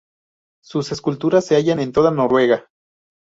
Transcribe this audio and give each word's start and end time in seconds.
Sus 0.63 0.91
esculturas 0.91 1.45
se 1.45 1.53
hallan 1.55 1.79
en 1.79 1.91
toda 1.91 2.09
Noruega. 2.09 2.65